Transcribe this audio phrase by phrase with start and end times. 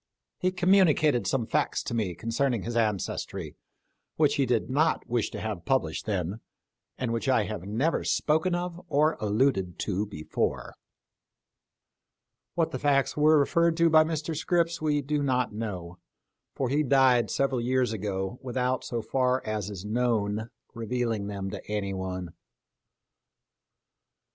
[0.39, 3.55] He communicated some facts to me concerning his ancestry,
[4.15, 6.39] which he did not wish to have published then,
[6.97, 10.73] and which I have never spoken of or alluded to before."
[12.55, 14.35] What the facts referred to by Mr.
[14.35, 15.17] Scripps were THE LIFE OF LINCOLN.
[15.17, 15.97] 3 we do not know;
[16.55, 21.51] for he died several years ago with out, so far as is known, revealing them
[21.51, 22.33] to anyone.